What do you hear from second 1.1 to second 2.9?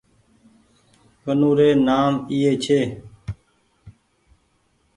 ونوري نآم ايئي ڇي